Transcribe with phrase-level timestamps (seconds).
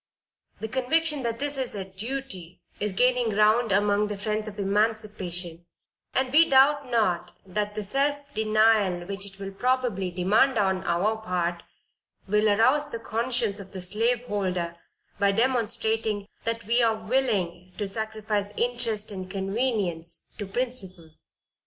[0.61, 5.67] The conviction that this is a duty, is gaining ground among the friends of emancipation,
[6.15, 11.17] and we doubt not that the self denial which it will probably demand on our
[11.17, 11.61] part,
[12.27, 14.75] will arouse the conscience of the slaveholder,
[15.19, 21.11] by demonstrating that we are willing to sacrifice interest and convenience to principle.